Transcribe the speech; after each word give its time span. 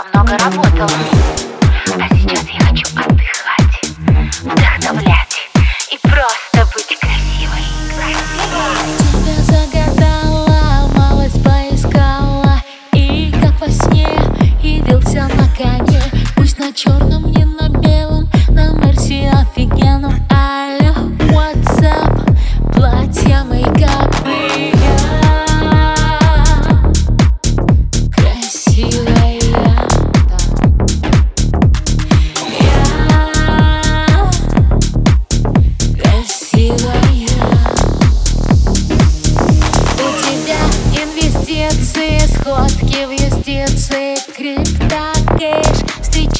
слишком 0.00 0.06
много 0.12 0.38
работала. 0.38 0.90
А 1.98 2.14
сейчас 2.14 2.44
я 2.48 2.60
хочу 2.60 2.86
отдыхать, 2.96 3.82
вдохновлять 4.42 5.50
и 5.90 5.98
просто 6.02 6.66
быть 6.74 6.98
красивой. 6.98 7.64
Красивой. 7.96 8.78
Тебя 9.10 9.36
загадала, 9.42 10.90
малость 10.96 11.42
поискала, 11.42 12.62
и 12.92 13.32
как 13.42 13.60
во 13.60 13.68
сне 13.68 14.08
явился 14.62 15.28
на 15.34 15.48
коне, 15.56 16.02
пусть 16.36 16.58
на 16.58 16.72
черном 16.72 17.30
не 17.30 17.49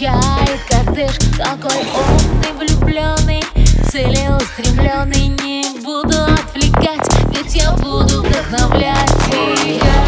Такой 0.00 1.76
умный, 1.76 2.52
влюбленный, 2.56 3.44
целеустремленный. 3.90 5.28
Не 5.44 5.78
буду 5.84 6.24
отвлекать, 6.24 7.06
ведь 7.28 7.54
я 7.54 7.70
буду 7.72 8.22
вдохновлять. 8.22 9.10
Тебя 9.30 10.06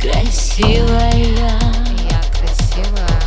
Красивая. 0.00 1.12
Я 2.08 2.22
красивая. 2.40 3.20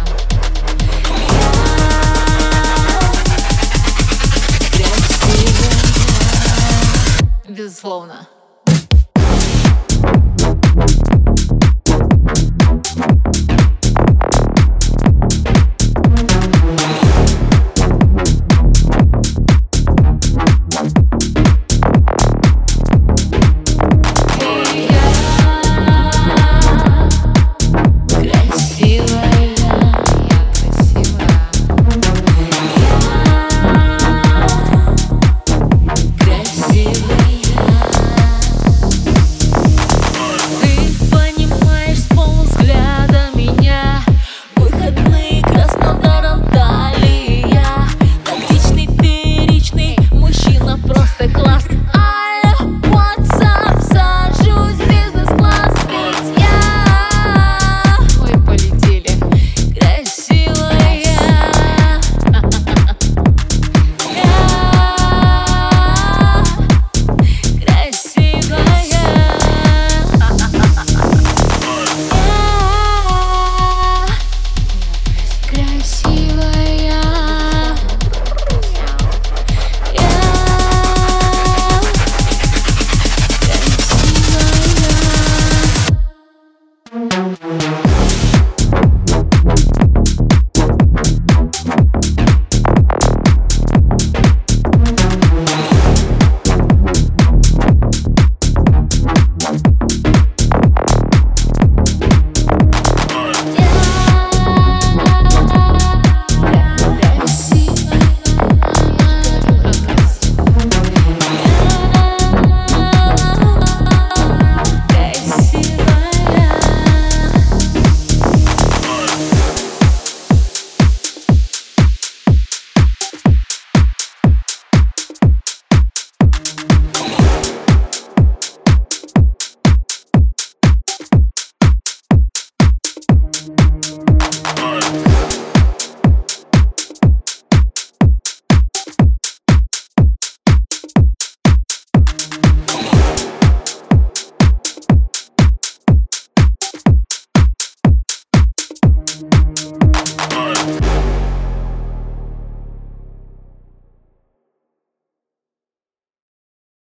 Безусловно 7.47 8.27